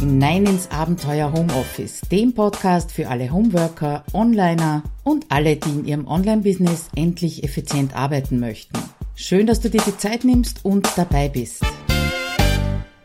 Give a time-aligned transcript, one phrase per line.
[0.00, 6.06] hinein ins Abenteuer Homeoffice, dem Podcast für alle Homeworker, Onliner und alle, die in ihrem
[6.06, 8.78] Online-Business endlich effizient arbeiten möchten.
[9.14, 11.62] Schön, dass du dir die Zeit nimmst und dabei bist.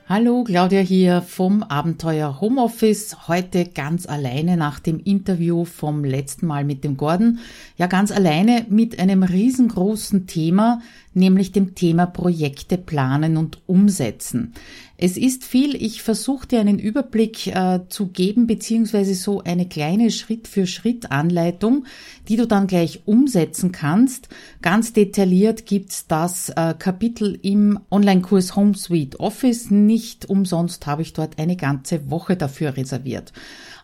[0.08, 3.28] Hallo, Claudia hier vom Abenteuer Homeoffice.
[3.28, 7.40] Heute ganz alleine nach dem Interview vom letzten Mal mit dem Gordon.
[7.76, 10.80] Ja, ganz alleine mit einem riesengroßen Thema,
[11.16, 14.54] nämlich dem Thema Projekte planen und umsetzen.
[14.98, 20.10] Es ist viel, ich versuche dir einen Überblick äh, zu geben, beziehungsweise so eine kleine
[20.10, 21.86] Schritt-für-Schritt-Anleitung,
[22.30, 24.30] die du dann gleich umsetzen kannst.
[24.62, 29.70] Ganz detailliert gibt's das äh, Kapitel im Online-Kurs Home Suite Office.
[29.70, 33.34] Nicht umsonst habe ich dort eine ganze Woche dafür reserviert.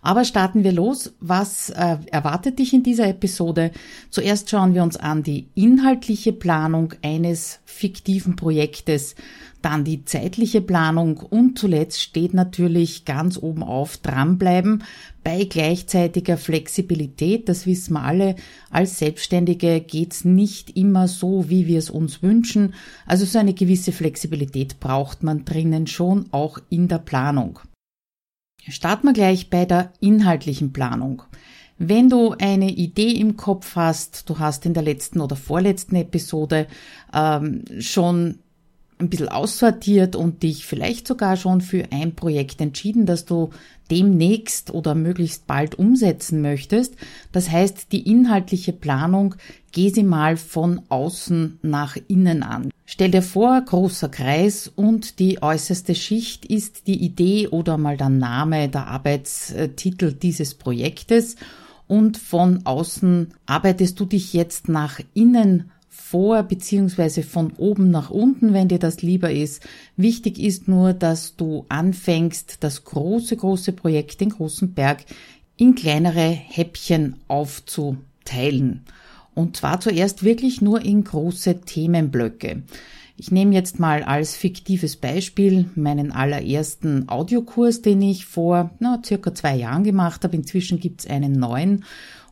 [0.01, 1.13] Aber starten wir los.
[1.19, 3.71] Was äh, erwartet dich in dieser Episode?
[4.09, 9.15] Zuerst schauen wir uns an die inhaltliche Planung eines fiktiven Projektes,
[9.61, 14.83] dann die zeitliche Planung und zuletzt steht natürlich ganz oben auf dranbleiben
[15.23, 17.47] bei gleichzeitiger Flexibilität.
[17.47, 18.35] Das wissen wir alle.
[18.69, 22.73] Als Selbstständige geht's nicht immer so, wie wir es uns wünschen.
[23.05, 27.59] Also so eine gewisse Flexibilität braucht man drinnen schon auch in der Planung.
[28.67, 31.23] Starten wir gleich bei der inhaltlichen Planung.
[31.83, 36.67] Wenn du eine Idee im Kopf hast, du hast in der letzten oder vorletzten Episode
[37.11, 38.37] ähm, schon
[39.01, 43.49] ein bisschen aussortiert und dich vielleicht sogar schon für ein Projekt entschieden, das du
[43.89, 46.95] demnächst oder möglichst bald umsetzen möchtest.
[47.31, 49.35] Das heißt, die inhaltliche Planung
[49.71, 52.71] geh sie mal von außen nach innen an.
[52.85, 58.09] Stell dir vor, großer Kreis und die äußerste Schicht ist die Idee oder mal der
[58.09, 61.35] Name, der Arbeitstitel dieses Projektes
[61.87, 65.71] und von außen arbeitest du dich jetzt nach innen
[66.11, 69.65] vor beziehungsweise von oben nach unten, wenn dir das lieber ist.
[69.95, 75.05] Wichtig ist nur, dass du anfängst, das große, große Projekt, den großen Berg,
[75.55, 78.81] in kleinere Häppchen aufzuteilen.
[79.33, 82.63] Und zwar zuerst wirklich nur in große Themenblöcke.
[83.15, 89.33] Ich nehme jetzt mal als fiktives Beispiel meinen allerersten Audiokurs, den ich vor na, circa
[89.33, 90.35] zwei Jahren gemacht habe.
[90.35, 91.85] Inzwischen gibt es einen neuen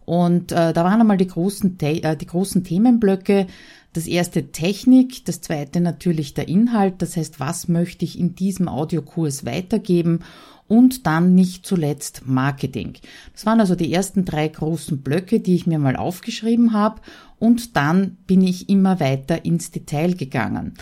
[0.09, 3.45] und äh, da waren einmal die großen, äh, die großen Themenblöcke.
[3.93, 8.67] Das erste Technik, das zweite natürlich der Inhalt, das heißt, was möchte ich in diesem
[8.67, 10.19] Audiokurs weitergeben
[10.67, 12.93] und dann nicht zuletzt Marketing.
[13.33, 17.01] Das waren also die ersten drei großen Blöcke, die ich mir mal aufgeschrieben habe
[17.39, 20.73] und dann bin ich immer weiter ins Detail gegangen.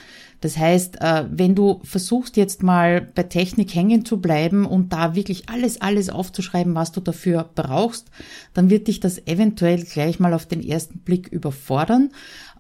[0.42, 5.16] Das heißt, äh, wenn du versuchst jetzt mal bei Technik hängen zu bleiben und da
[5.16, 8.12] wirklich alles, alles aufzuschreiben, was du dafür brauchst,
[8.54, 12.12] dann wird dich das eventuell gleich mal auf den ersten Blick überfordern.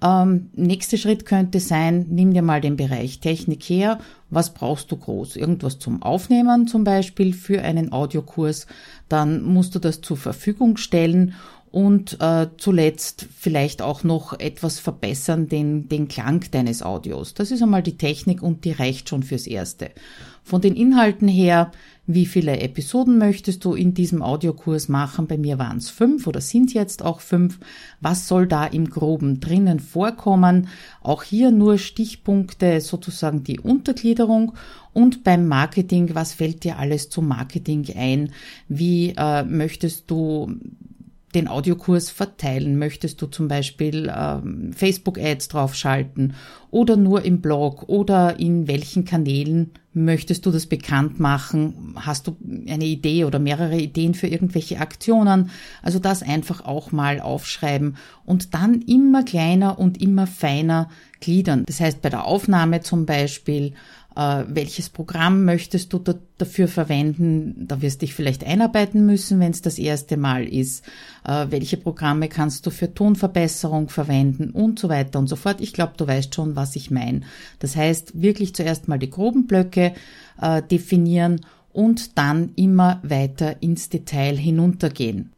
[0.01, 3.99] Ähm, nächster Schritt könnte sein, nimm dir mal den Bereich Technik her.
[4.31, 5.35] Was brauchst du groß?
[5.35, 8.65] Irgendwas zum Aufnehmen zum Beispiel für einen Audiokurs.
[9.07, 11.35] Dann musst du das zur Verfügung stellen
[11.77, 17.35] und äh, zuletzt vielleicht auch noch etwas verbessern, den, den Klang deines Audios.
[17.35, 19.91] Das ist einmal die Technik und die reicht schon fürs Erste.
[20.43, 21.71] Von den Inhalten her,
[22.07, 25.27] wie viele Episoden möchtest du in diesem Audiokurs machen?
[25.27, 27.59] Bei mir waren es fünf oder sind jetzt auch fünf.
[28.01, 30.69] Was soll da im Groben drinnen vorkommen?
[31.01, 34.53] Auch hier nur Stichpunkte, sozusagen die Untergliederung.
[34.93, 38.31] Und beim Marketing, was fällt dir alles zum Marketing ein?
[38.67, 40.55] Wie äh, möchtest du
[41.37, 42.77] den Audiokurs verteilen?
[42.77, 46.33] Möchtest du zum Beispiel ähm, Facebook-Ads draufschalten
[46.71, 51.95] oder nur im Blog oder in welchen Kanälen möchtest du das bekannt machen?
[51.95, 52.37] Hast du
[52.67, 55.49] eine Idee oder mehrere Ideen für irgendwelche Aktionen?
[55.81, 61.63] Also das einfach auch mal aufschreiben und dann immer kleiner und immer feiner gliedern.
[61.65, 63.73] Das heißt bei der Aufnahme zum Beispiel
[64.17, 67.67] äh, welches Programm möchtest du da, dafür verwenden.
[67.67, 70.83] Da wirst du dich vielleicht einarbeiten müssen, wenn es das erste Mal ist.
[71.23, 75.61] Äh, welche Programme kannst du für Tonverbesserung verwenden und so weiter und so fort.
[75.61, 77.21] Ich glaube, du weißt schon, was ich meine.
[77.59, 79.93] Das heißt, wirklich zuerst mal die groben Blöcke
[80.41, 81.41] äh, definieren
[81.71, 85.31] und dann immer weiter ins Detail hinuntergehen.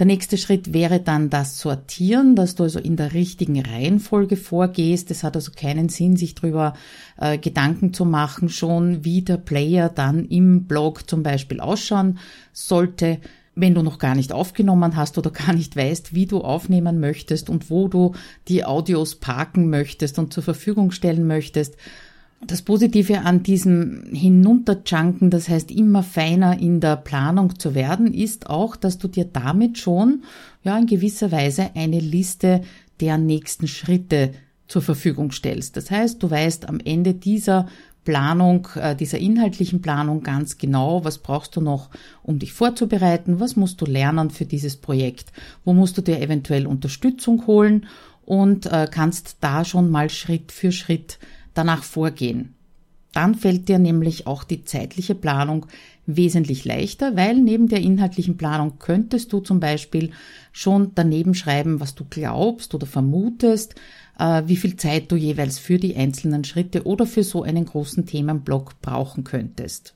[0.00, 5.10] Der nächste Schritt wäre dann das Sortieren, dass du also in der richtigen Reihenfolge vorgehst.
[5.10, 6.72] Es hat also keinen Sinn, sich darüber
[7.18, 12.18] äh, Gedanken zu machen, schon wie der Player dann im Blog zum Beispiel ausschauen
[12.54, 13.18] sollte,
[13.54, 17.50] wenn du noch gar nicht aufgenommen hast oder gar nicht weißt, wie du aufnehmen möchtest
[17.50, 18.14] und wo du
[18.48, 21.76] die Audios parken möchtest und zur Verfügung stellen möchtest
[22.46, 28.48] das Positive an diesem Hinunterjunken, das heißt immer feiner in der Planung zu werden, ist
[28.48, 30.24] auch, dass du dir damit schon,
[30.62, 32.62] ja, in gewisser Weise eine Liste
[33.00, 34.32] der nächsten Schritte
[34.68, 35.76] zur Verfügung stellst.
[35.76, 37.66] Das heißt, du weißt, am Ende dieser
[38.04, 41.90] Planung, äh, dieser inhaltlichen Planung ganz genau, was brauchst du noch,
[42.22, 45.32] um dich vorzubereiten, was musst du lernen für dieses Projekt,
[45.64, 47.86] wo musst du dir eventuell Unterstützung holen
[48.24, 51.18] und äh, kannst da schon mal Schritt für Schritt
[51.54, 52.54] danach vorgehen.
[53.12, 55.66] Dann fällt dir nämlich auch die zeitliche Planung
[56.06, 60.10] wesentlich leichter, weil neben der inhaltlichen Planung könntest du zum Beispiel
[60.52, 63.74] schon daneben schreiben, was du glaubst oder vermutest,
[64.18, 68.06] äh, wie viel Zeit du jeweils für die einzelnen Schritte oder für so einen großen
[68.06, 69.94] Themenblock brauchen könntest.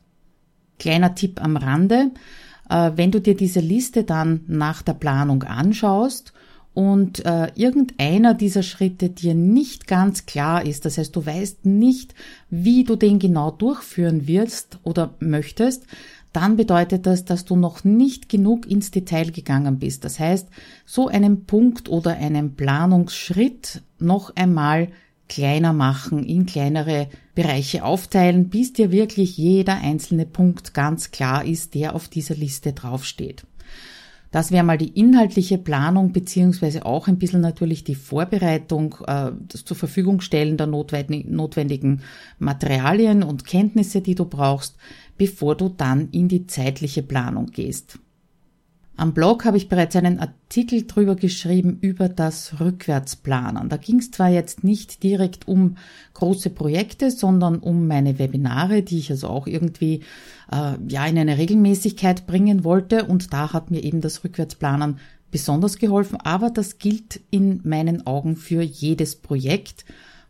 [0.79, 2.11] Kleiner Tipp am Rande,
[2.69, 6.33] äh, wenn du dir diese Liste dann nach der Planung anschaust
[6.75, 12.15] und äh, irgendeiner dieser Schritte dir nicht ganz klar ist, das heißt du weißt nicht,
[12.51, 15.87] wie du den genau durchführen wirst oder möchtest,
[16.33, 20.05] dann bedeutet das, dass du noch nicht genug ins Detail gegangen bist.
[20.05, 20.49] Das heißt,
[20.85, 24.89] so einen Punkt oder einen Planungsschritt noch einmal
[25.29, 31.75] kleiner machen, in kleinere Bereiche aufteilen, bis dir wirklich jeder einzelne Punkt ganz klar ist,
[31.75, 33.47] der auf dieser Liste draufsteht.
[34.35, 39.65] Das wäre mal die inhaltliche Planung beziehungsweise auch ein bisschen natürlich die Vorbereitung, äh, das
[39.65, 42.03] zur Verfügung stellen der notwendigen
[42.41, 44.75] Materialien und Kenntnisse, die du brauchst,
[45.17, 48.01] bevor du dann in die zeitliche Planung gehst.
[48.97, 53.69] Am Blog habe ich bereits einen Artikel drüber geschrieben über das Rückwärtsplanen.
[53.69, 55.77] Da ging es zwar jetzt nicht direkt um
[56.15, 60.03] große Projekte, sondern um meine Webinare, die ich also auch irgendwie
[60.53, 63.07] äh, ja in eine Regelmäßigkeit bringen wollte.
[63.07, 65.01] Und da hat mir eben das Rückwärtsplanen
[65.33, 66.17] besonders geholfen.
[66.21, 69.85] Aber das gilt in meinen Augen für jedes Projekt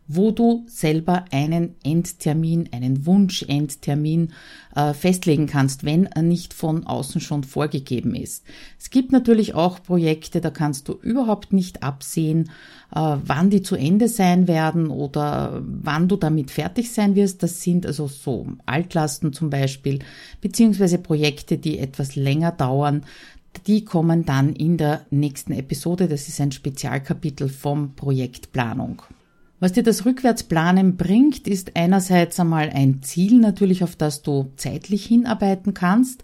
[0.07, 4.33] wo du selber einen Endtermin, einen Wunsch-Endtermin
[4.75, 8.45] äh, festlegen kannst, wenn er nicht von außen schon vorgegeben ist.
[8.79, 12.51] Es gibt natürlich auch Projekte, da kannst du überhaupt nicht absehen,
[12.93, 17.41] äh, wann die zu Ende sein werden oder wann du damit fertig sein wirst.
[17.41, 19.99] Das sind also so Altlasten zum Beispiel,
[20.41, 23.05] beziehungsweise Projekte, die etwas länger dauern.
[23.67, 26.07] Die kommen dann in der nächsten Episode.
[26.07, 29.01] Das ist ein Spezialkapitel vom Projektplanung.
[29.59, 35.05] Was dir das Rückwärtsplanen bringt, ist einerseits einmal ein Ziel natürlich, auf das du zeitlich
[35.05, 36.23] hinarbeiten kannst,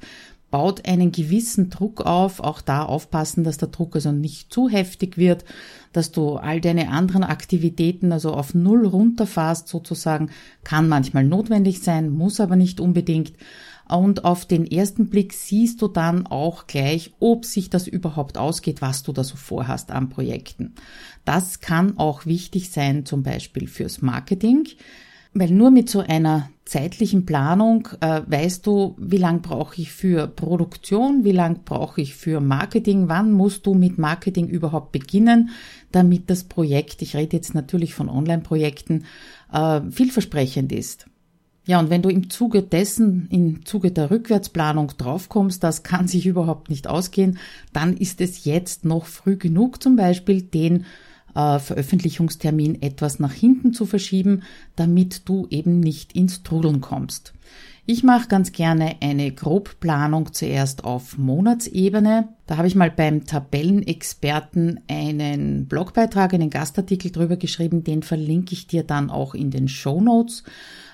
[0.51, 5.18] baut einen gewissen Druck auf, auch da aufpassen, dass der Druck also nicht zu heftig
[5.18, 5.45] wird,
[5.94, 10.30] dass du all deine anderen Aktivitäten also auf Null runterfährst sozusagen,
[10.66, 13.31] kann manchmal notwendig sein, muss aber nicht unbedingt.
[13.92, 18.82] Und auf den ersten Blick siehst du dann auch gleich, ob sich das überhaupt ausgeht,
[18.82, 20.76] was du da so vorhast an Projekten.
[21.26, 24.66] Das kann auch wichtig sein, zum Beispiel fürs Marketing,
[25.34, 30.26] weil nur mit so einer zeitlichen Planung äh, weißt du, wie lang brauche ich für
[30.26, 35.50] Produktion, wie lang brauche ich für Marketing, wann musst du mit Marketing überhaupt beginnen,
[35.92, 39.04] damit das Projekt, ich rede jetzt natürlich von Online-Projekten,
[39.52, 41.08] äh, vielversprechend ist.
[41.66, 46.25] Ja, und wenn du im Zuge dessen, im Zuge der Rückwärtsplanung draufkommst, das kann sich
[46.25, 47.38] überhaupt nicht ausgehen,
[47.72, 50.86] dann ist es jetzt noch früh genug, zum Beispiel den
[51.36, 54.42] äh, Veröffentlichungstermin etwas nach hinten zu verschieben,
[54.75, 57.34] damit du eben nicht ins Trudeln kommst.
[57.86, 62.30] Ich mache ganz gerne eine Grobplanung zuerst auf Monatsebene.
[62.46, 68.68] Da habe ich mal beim Tabellenexperten einen Blogbeitrag, einen Gastartikel drüber geschrieben, den verlinke ich
[68.68, 70.44] dir dann auch in den Show Notes.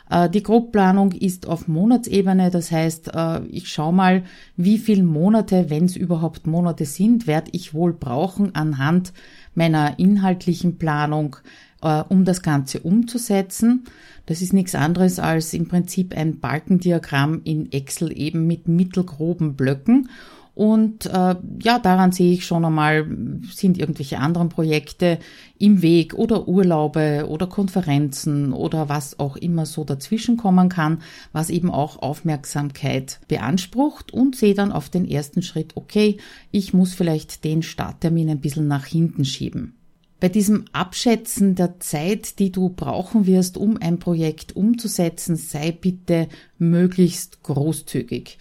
[0.10, 4.24] Äh, die Grobplanung ist auf Monatsebene, das heißt, äh, ich schaue mal,
[4.56, 9.14] wie viele Monate, wenn es überhaupt Monate sind, werde ich wohl brauchen anhand
[9.56, 11.38] meiner inhaltlichen Planung,
[11.82, 13.86] äh, um das Ganze umzusetzen.
[14.26, 20.10] Das ist nichts anderes als im Prinzip ein Balkendiagramm in Excel eben mit mittelgroben Blöcken.
[20.58, 23.06] Und äh, ja, daran sehe ich schon einmal,
[23.54, 25.20] sind irgendwelche anderen Projekte
[25.60, 31.52] im Weg oder Urlaube oder Konferenzen oder was auch immer so dazwischen kommen kann, was
[31.52, 36.18] eben auch Aufmerksamkeit beansprucht und sehe dann auf den ersten Schritt, okay,
[36.50, 39.76] ich muss vielleicht den Starttermin ein bisschen nach hinten schieben.
[40.20, 46.30] Bei diesem Abschätzen der Zeit, die du brauchen wirst, um ein Projekt umzusetzen, sei bitte
[46.58, 48.40] möglichst großzügig.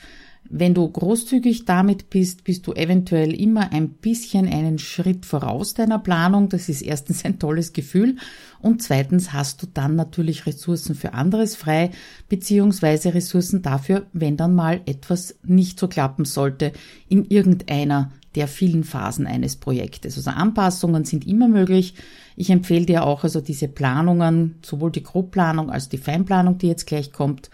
[0.51, 5.99] Wenn du großzügig damit bist, bist du eventuell immer ein bisschen einen Schritt voraus deiner
[5.99, 6.49] Planung.
[6.49, 8.17] Das ist erstens ein tolles Gefühl
[8.61, 11.91] und zweitens hast du dann natürlich Ressourcen für anderes frei,
[12.29, 16.73] beziehungsweise Ressourcen dafür, wenn dann mal etwas nicht so klappen sollte
[17.09, 20.17] in irgendeiner der vielen Phasen eines Projektes.
[20.17, 21.95] Also Anpassungen sind immer möglich.
[22.37, 26.87] Ich empfehle dir auch also diese Planungen, sowohl die Grobplanung als die Feinplanung, die jetzt
[26.87, 27.51] gleich kommt,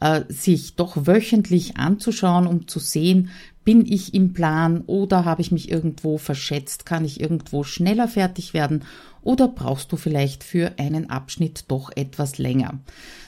[0.00, 3.30] äh, sich doch wöchentlich anzuschauen, um zu sehen,
[3.64, 6.84] bin ich im Plan oder habe ich mich irgendwo verschätzt?
[6.84, 8.84] Kann ich irgendwo schneller fertig werden?
[9.22, 12.80] Oder brauchst du vielleicht für einen Abschnitt doch etwas länger?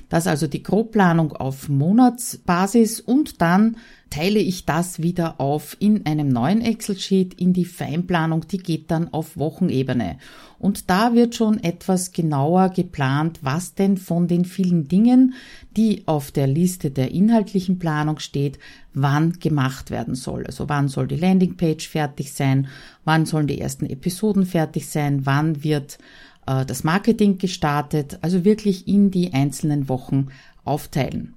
[0.08, 3.76] Das also die Grobplanung auf Monatsbasis und dann
[4.10, 9.12] teile ich das wieder auf in einem neuen Excel-Sheet in die Feinplanung, die geht dann
[9.12, 10.18] auf Wochenebene.
[10.58, 15.34] Und da wird schon etwas genauer geplant, was denn von den vielen Dingen,
[15.76, 18.58] die auf der Liste der inhaltlichen Planung steht,
[18.94, 20.46] wann gemacht werden soll.
[20.46, 22.68] Also wann soll die Landingpage fertig sein,
[23.04, 25.98] wann sollen die ersten Episoden fertig sein, wann wird
[26.46, 30.28] äh, das Marketing gestartet, also wirklich in die einzelnen Wochen
[30.64, 31.35] aufteilen.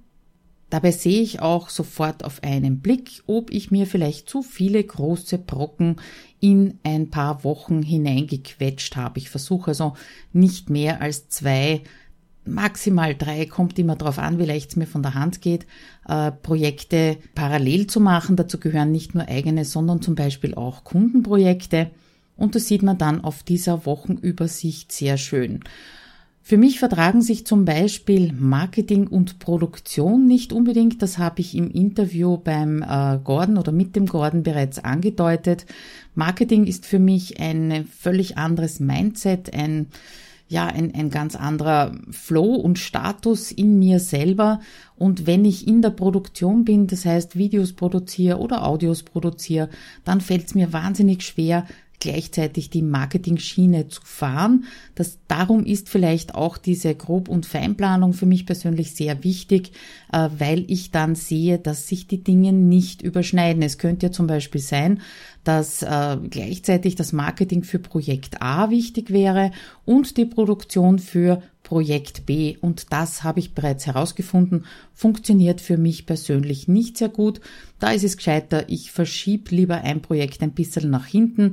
[0.70, 5.38] Dabei sehe ich auch sofort auf einen Blick, ob ich mir vielleicht zu viele große
[5.38, 5.96] Brocken
[6.38, 9.18] in ein paar Wochen hineingequetscht habe.
[9.18, 9.94] Ich versuche also
[10.32, 11.82] nicht mehr als zwei,
[12.44, 15.66] maximal drei, kommt immer darauf an, wie leicht es mir von der Hand geht,
[16.08, 18.36] äh, Projekte parallel zu machen.
[18.36, 21.90] Dazu gehören nicht nur eigene, sondern zum Beispiel auch Kundenprojekte.
[22.36, 25.60] Und das sieht man dann auf dieser Wochenübersicht sehr schön.
[26.42, 31.00] Für mich vertragen sich zum Beispiel Marketing und Produktion nicht unbedingt.
[31.02, 35.66] Das habe ich im Interview beim äh, Gordon oder mit dem Gordon bereits angedeutet.
[36.14, 39.86] Marketing ist für mich ein völlig anderes Mindset, ein
[40.50, 44.58] ja, ein, ein ganz anderer Flow und Status in mir selber.
[44.96, 49.68] Und wenn ich in der Produktion bin, das heißt Videos produziere oder Audios produziere,
[50.04, 51.66] dann fällt es mir wahnsinnig schwer,
[52.00, 54.64] gleichzeitig die Marketing-Schiene zu fahren.
[54.94, 59.72] Das, darum ist vielleicht auch diese Grob- und Feinplanung für mich persönlich sehr wichtig,
[60.12, 63.62] äh, weil ich dann sehe, dass sich die Dinge nicht überschneiden.
[63.62, 65.00] Es könnte ja zum Beispiel sein,
[65.44, 69.52] dass äh, gleichzeitig das Marketing für Projekt A wichtig wäre
[69.84, 72.56] und die Produktion für Projekt B.
[72.60, 77.40] Und das habe ich bereits herausgefunden, funktioniert für mich persönlich nicht sehr gut.
[77.78, 81.52] Da ist es gescheiter, ich verschiebe lieber ein Projekt ein bisschen nach hinten,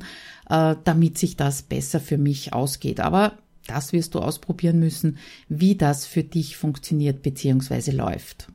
[0.50, 3.00] äh, damit sich das besser für mich ausgeht.
[3.00, 3.34] Aber
[3.68, 5.20] das wirst du ausprobieren müssen,
[5.50, 7.92] wie das für dich funktioniert bzw.
[7.92, 8.48] läuft.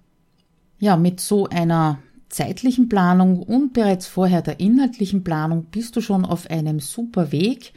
[0.81, 6.25] Ja, mit so einer zeitlichen Planung und bereits vorher der inhaltlichen Planung bist du schon
[6.25, 7.73] auf einem super Weg.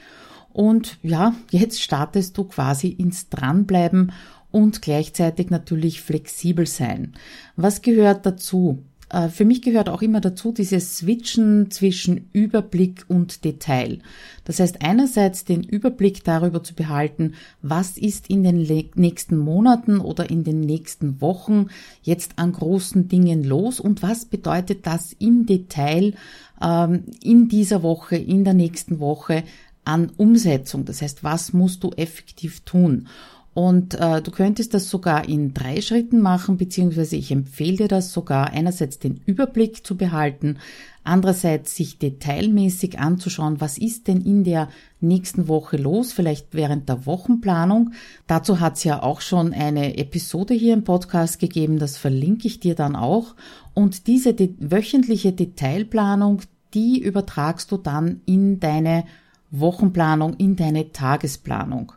[0.55, 4.13] Und ja, jetzt startest du quasi ins Dranbleiben
[4.51, 7.11] und gleichzeitig natürlich flexibel sein.
[7.57, 8.81] Was gehört dazu?
[9.09, 13.99] Äh, für mich gehört auch immer dazu dieses Switchen zwischen Überblick und Detail.
[14.45, 18.61] Das heißt einerseits den Überblick darüber zu behalten, was ist in den
[18.95, 21.67] nächsten Monaten oder in den nächsten Wochen
[22.01, 26.13] jetzt an großen Dingen los und was bedeutet das im Detail
[26.61, 29.43] ähm, in dieser Woche, in der nächsten Woche
[29.85, 30.85] an Umsetzung.
[30.85, 33.07] Das heißt, was musst du effektiv tun?
[33.55, 38.11] Und äh, du könntest das sogar in drei Schritten machen, beziehungsweise ich empfehle dir das
[38.11, 40.57] sogar einerseits den Überblick zu behalten,
[41.05, 44.67] andererseits sich detailmäßig anzuschauen, was ist denn in der
[44.99, 47.91] nächsten Woche los, vielleicht während der Wochenplanung.
[48.27, 52.59] Dazu hat es ja auch schon eine Episode hier im Podcast gegeben, das verlinke ich
[52.59, 53.35] dir dann auch.
[53.73, 56.41] Und diese de wöchentliche Detailplanung,
[56.73, 59.05] die übertragst du dann in deine
[59.51, 61.93] Wochenplanung, in deine Tagesplanung.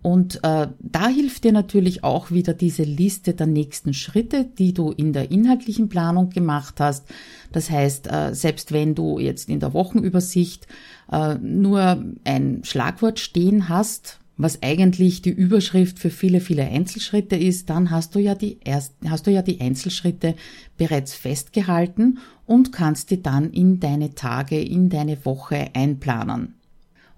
[0.00, 4.92] Und äh, da hilft dir natürlich auch wieder diese Liste der nächsten Schritte, die du
[4.92, 7.06] in der inhaltlichen Planung gemacht hast.
[7.50, 10.68] Das heißt, äh, selbst wenn du jetzt in der Wochenübersicht
[11.10, 17.68] äh, nur ein Schlagwort stehen hast, was eigentlich die Überschrift für viele, viele Einzelschritte ist,
[17.68, 20.36] dann hast du ja die erst, hast du ja die Einzelschritte
[20.76, 26.54] bereits festgehalten und kannst die dann in deine Tage, in deine Woche einplanen.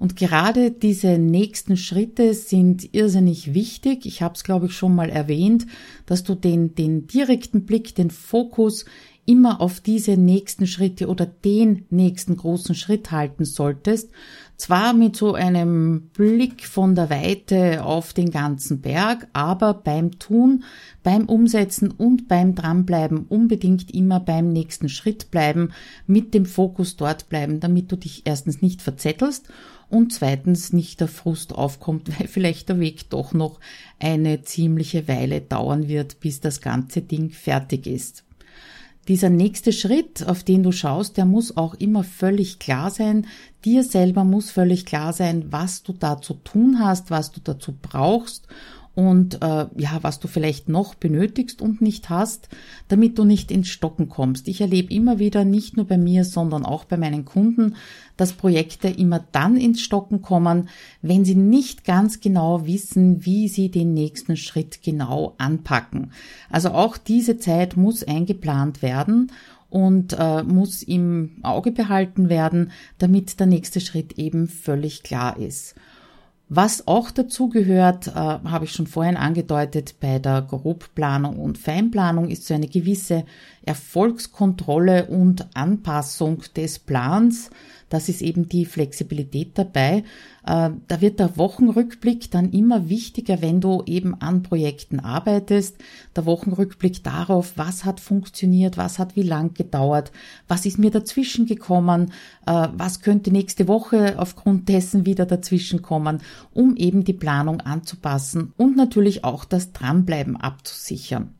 [0.01, 4.07] Und gerade diese nächsten Schritte sind irrsinnig wichtig.
[4.07, 5.67] Ich habe es, glaube ich, schon mal erwähnt,
[6.07, 8.87] dass du den, den direkten Blick, den Fokus
[9.27, 14.09] immer auf diese nächsten Schritte oder den nächsten großen Schritt halten solltest.
[14.57, 20.65] Zwar mit so einem Blick von der Weite auf den ganzen Berg, aber beim Tun,
[21.03, 25.73] beim Umsetzen und beim Dranbleiben unbedingt immer beim nächsten Schritt bleiben,
[26.07, 29.51] mit dem Fokus dort bleiben, damit du dich erstens nicht verzettelst
[29.91, 33.61] und zweitens nicht der Frust aufkommt, weil vielleicht der Weg doch noch
[33.99, 38.25] eine ziemliche Weile dauern wird, bis das ganze Ding fertig ist.
[39.09, 43.27] Dieser nächste Schritt, auf den du schaust, der muss auch immer völlig klar sein.
[43.65, 47.75] Dir selber muss völlig klar sein, was du da zu tun hast, was du dazu
[47.81, 48.47] brauchst
[49.01, 52.51] und äh, ja, was du vielleicht noch benötigst und nicht hast,
[52.89, 54.47] damit du nicht ins Stocken kommst.
[54.47, 57.77] Ich erlebe immer wieder, nicht nur bei mir, sondern auch bei meinen Kunden,
[58.19, 60.69] dass Projekte immer dann ins Stocken kommen,
[61.01, 66.13] wenn sie nicht ganz genau wissen, wie sie den nächsten Schritt genau anpacken.
[66.51, 69.33] Also auch diese Zeit muss eingeplant werden
[69.71, 75.75] und äh, muss im Auge behalten werden, damit der nächste Schritt eben völlig klar ist.
[76.53, 82.29] Was auch dazu gehört, äh, habe ich schon vorhin angedeutet, bei der Grobplanung und Feinplanung
[82.29, 83.25] ist so eine gewisse
[83.63, 87.51] Erfolgskontrolle und Anpassung des Plans.
[87.91, 90.05] Das ist eben die Flexibilität dabei.
[90.47, 95.77] Äh, da wird der Wochenrückblick dann immer wichtiger, wenn du eben an Projekten arbeitest.
[96.17, 100.13] Der Wochenrückblick darauf, was hat funktioniert, was hat wie lang gedauert,
[100.49, 102.13] was ist mir dazwischen gekommen,
[102.47, 106.21] äh, was könnte nächste Woche aufgrund dessen wieder dazwischen kommen,
[106.55, 111.35] um eben die Planung anzupassen und natürlich auch das Dranbleiben abzusichern.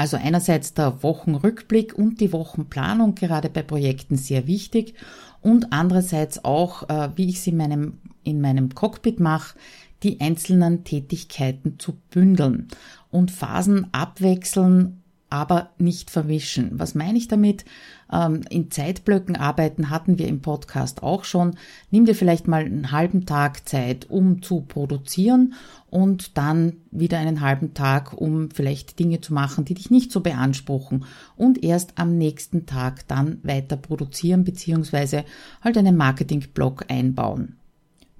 [0.00, 4.94] Also einerseits der Wochenrückblick und die Wochenplanung gerade bei Projekten sehr wichtig
[5.42, 9.58] und andererseits auch, äh, wie ich es in meinem, in meinem Cockpit mache,
[10.02, 12.68] die einzelnen Tätigkeiten zu bündeln
[13.10, 16.78] und Phasen abwechseln aber nicht verwischen.
[16.78, 17.64] Was meine ich damit?
[18.12, 21.56] Ähm, in Zeitblöcken arbeiten hatten wir im Podcast auch schon.
[21.90, 25.54] Nimm dir vielleicht mal einen halben Tag Zeit, um zu produzieren
[25.90, 30.20] und dann wieder einen halben Tag, um vielleicht Dinge zu machen, die dich nicht so
[30.20, 31.04] beanspruchen
[31.36, 35.24] und erst am nächsten Tag dann weiter produzieren beziehungsweise
[35.62, 37.56] halt einen Marketingblock einbauen.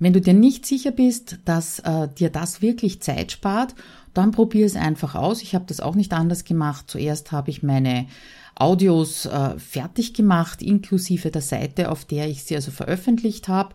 [0.01, 3.75] Wenn du dir nicht sicher bist, dass äh, dir das wirklich Zeit spart
[4.15, 5.43] dann probier es einfach aus.
[5.43, 6.87] Ich habe das auch nicht anders gemacht.
[6.89, 8.07] Zuerst habe ich meine
[8.55, 13.75] Audios äh, fertig gemacht, inklusive der Seite, auf der ich sie also veröffentlicht habe,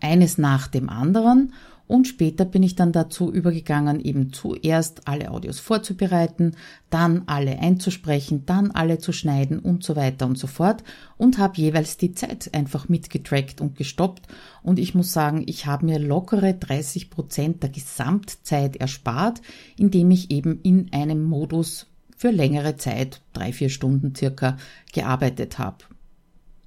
[0.00, 1.52] eines nach dem anderen.
[1.92, 6.56] Und später bin ich dann dazu übergegangen, eben zuerst alle Audios vorzubereiten,
[6.88, 10.82] dann alle einzusprechen, dann alle zu schneiden und so weiter und so fort
[11.18, 14.26] und habe jeweils die Zeit einfach mitgetrackt und gestoppt.
[14.62, 19.42] Und ich muss sagen, ich habe mir lockere 30 Prozent der Gesamtzeit erspart,
[19.76, 24.56] indem ich eben in einem Modus für längere Zeit, drei, vier Stunden circa,
[24.94, 25.84] gearbeitet habe.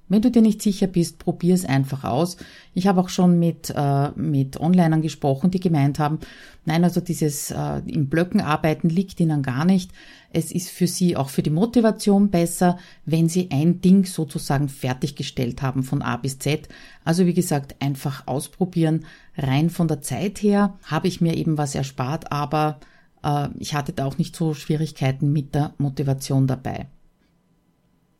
[0.08, 2.36] Wenn du dir nicht sicher bist, probier es einfach aus.
[2.74, 6.20] Ich habe auch schon mit, äh, mit Onlinern gesprochen, die gemeint haben,
[6.64, 9.90] nein, also dieses äh, im Blöcken arbeiten liegt ihnen gar nicht.
[10.30, 15.62] Es ist für sie auch für die Motivation besser, wenn sie ein Ding sozusagen fertiggestellt
[15.62, 16.68] haben von A bis Z.
[17.04, 19.06] Also wie gesagt, einfach ausprobieren.
[19.36, 22.78] Rein von der Zeit her habe ich mir eben was erspart, aber
[23.24, 26.86] äh, ich hatte da auch nicht so Schwierigkeiten mit der Motivation dabei.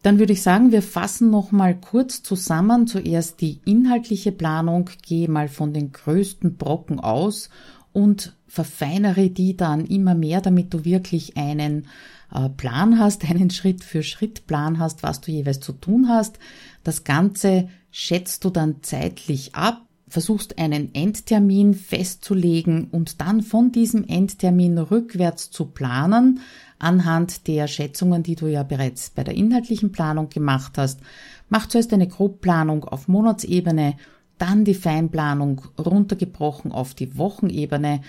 [0.03, 2.87] Dann würde ich sagen, wir fassen noch mal kurz zusammen.
[2.87, 7.51] Zuerst die inhaltliche Planung, gehe mal von den größten Brocken aus
[7.93, 11.89] und verfeinere die dann immer mehr, damit du wirklich einen
[12.33, 16.39] äh, Plan hast, einen Schritt für Schritt Plan hast, was du jeweils zu tun hast.
[16.85, 24.05] Das Ganze schätzt du dann zeitlich ab versuchst einen Endtermin festzulegen und dann von diesem
[24.05, 26.41] Endtermin rückwärts zu planen,
[26.79, 31.01] anhand der Schätzungen, die du ja bereits bei der inhaltlichen Planung gemacht hast.
[31.49, 33.95] Mach zuerst eine Grobplanung auf Monatsebene,
[34.39, 38.03] dann die Feinplanung runtergebrochen auf die Wochenebene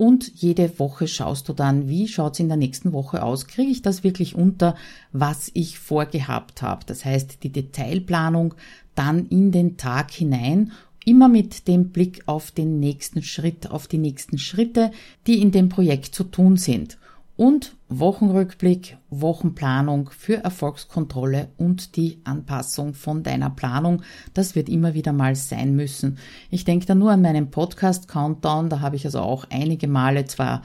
[0.00, 3.46] und jede Woche schaust du dann, wie schaut's in der nächsten Woche aus?
[3.46, 4.74] Kriege ich das wirklich unter,
[5.12, 6.86] was ich vorgehabt habe?
[6.86, 8.54] Das heißt, die Detailplanung
[8.94, 10.72] dann in den Tag hinein
[11.04, 14.90] immer mit dem Blick auf den nächsten Schritt, auf die nächsten Schritte,
[15.26, 16.98] die in dem Projekt zu tun sind.
[17.36, 24.02] Und Wochenrückblick, Wochenplanung für Erfolgskontrolle und die Anpassung von deiner Planung.
[24.34, 26.18] Das wird immer wieder mal sein müssen.
[26.50, 28.68] Ich denke da nur an meinen Podcast Countdown.
[28.68, 30.62] Da habe ich also auch einige Male zwar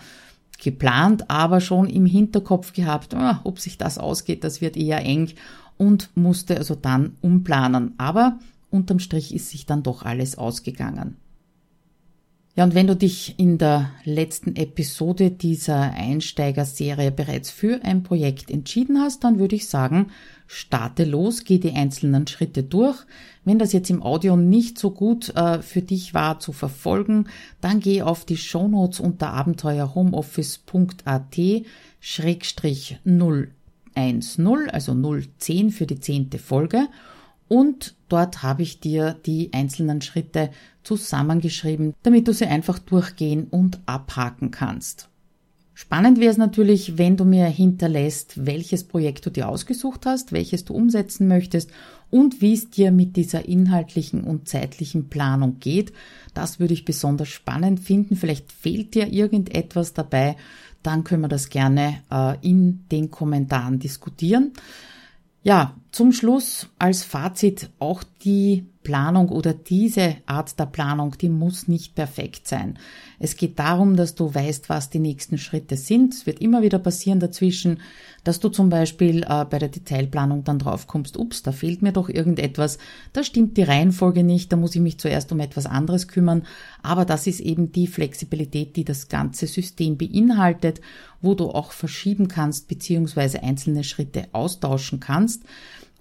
[0.62, 5.32] geplant, aber schon im Hinterkopf gehabt, oh, ob sich das ausgeht, das wird eher eng
[5.78, 7.94] und musste also dann umplanen.
[7.98, 8.40] Aber
[8.76, 11.18] unterm Strich ist sich dann doch alles ausgegangen.
[12.58, 18.50] Ja, und wenn du dich in der letzten Episode dieser Einsteigerserie bereits für ein Projekt
[18.50, 20.12] entschieden hast, dann würde ich sagen,
[20.48, 22.98] starte los, geh die einzelnen Schritte durch.
[23.44, 27.28] Wenn das jetzt im Audio nicht so gut äh, für dich war zu verfolgen,
[27.60, 31.36] dann geh auf die Shownotes unter abenteuerhomeoffice.at
[32.00, 33.52] schrägstrich 010,
[34.72, 36.88] also 010 für die zehnte Folge
[37.50, 40.52] und dort habe ich dir die einzelnen Schritte
[40.84, 45.10] zusammengeschrieben, damit du sie einfach durchgehen und abhaken kannst.
[45.78, 50.64] Spannend wäre es natürlich, wenn du mir hinterlässt, welches Projekt du dir ausgesucht hast, welches
[50.64, 51.70] du umsetzen möchtest
[52.10, 55.92] und wie es dir mit dieser inhaltlichen und zeitlichen Planung geht.
[56.34, 58.16] Das würde ich besonders spannend finden.
[58.16, 60.38] Vielleicht fehlt dir irgendetwas dabei,
[60.82, 64.54] dann können wir das gerne äh, in den Kommentaren diskutieren.
[65.46, 71.68] Ja, zum Schluss als Fazit auch die Planung oder diese Art der Planung, die muss
[71.68, 72.78] nicht perfekt sein.
[73.20, 76.14] Es geht darum, dass du weißt, was die nächsten Schritte sind.
[76.14, 77.82] Es wird immer wieder passieren dazwischen,
[78.24, 82.10] dass du zum Beispiel äh, bei der Detailplanung dann draufkommst, ups, da fehlt mir doch
[82.10, 82.78] irgendetwas,
[83.12, 86.44] da stimmt die Reihenfolge nicht, da muss ich mich zuerst um etwas anderes kümmern.
[86.84, 90.80] Aber das ist eben die Flexibilität, die das ganze System beinhaltet,
[91.22, 95.44] wo du auch verschieben kannst beziehungsweise einzelne Schritte austauschen kannst.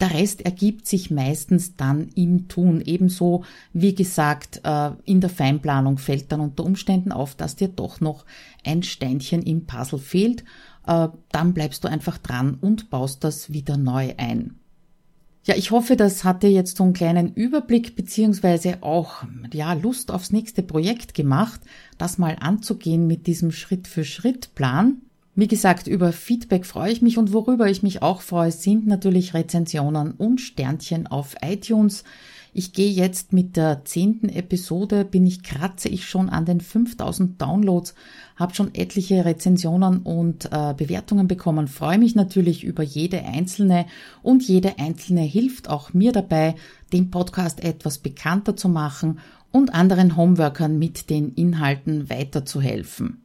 [0.00, 2.82] Der Rest ergibt sich meistens dann im Tun.
[2.84, 8.00] Ebenso, wie gesagt, äh, in der Feinplanung fällt dann unter Umständen auf, dass dir doch
[8.00, 8.24] noch
[8.64, 10.44] ein Steinchen im Puzzle fehlt.
[10.86, 14.56] Äh, dann bleibst du einfach dran und baust das wieder neu ein.
[15.46, 20.10] Ja, ich hoffe, das hat dir jetzt so einen kleinen Überblick beziehungsweise auch ja Lust
[20.10, 21.60] aufs nächste Projekt gemacht,
[21.98, 25.02] das mal anzugehen mit diesem Schritt für Schritt Plan.
[25.36, 29.34] Wie gesagt, über Feedback freue ich mich und worüber ich mich auch freue, sind natürlich
[29.34, 32.04] Rezensionen und Sternchen auf iTunes.
[32.52, 37.42] Ich gehe jetzt mit der zehnten Episode, bin ich, kratze ich schon an den 5000
[37.42, 37.96] Downloads,
[38.36, 43.86] habe schon etliche Rezensionen und äh, Bewertungen bekommen, freue mich natürlich über jede einzelne
[44.22, 46.54] und jede einzelne hilft auch mir dabei,
[46.92, 49.18] den Podcast etwas bekannter zu machen
[49.50, 53.23] und anderen Homeworkern mit den Inhalten weiterzuhelfen.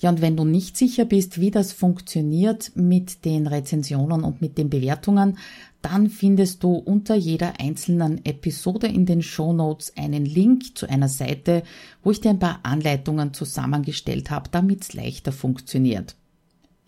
[0.00, 4.56] Ja, und wenn du nicht sicher bist, wie das funktioniert mit den Rezensionen und mit
[4.56, 5.38] den Bewertungen,
[5.82, 11.08] dann findest du unter jeder einzelnen Episode in den Show Notes einen Link zu einer
[11.08, 11.62] Seite,
[12.02, 16.17] wo ich dir ein paar Anleitungen zusammengestellt habe, damit es leichter funktioniert.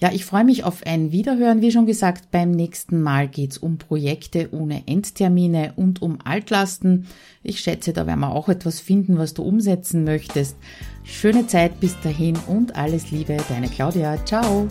[0.02, 1.60] Ja, ich freue mich auf ein Wiederhören.
[1.60, 7.06] Wie schon gesagt, beim nächsten Mal geht's um Projekte ohne Endtermine und um Altlasten.
[7.42, 10.56] Ich schätze, da werden wir auch etwas finden, was du umsetzen möchtest.
[11.04, 14.24] Schöne Zeit bis dahin und alles Liebe, deine Claudia.
[14.24, 14.68] Ciao.